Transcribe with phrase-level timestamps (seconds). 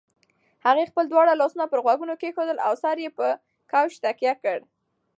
[0.65, 3.31] هغې خپل دواړه لاسونه پر غوږونو کېښودل او سر یې پر
[3.71, 4.57] کوچ تکیه کړ.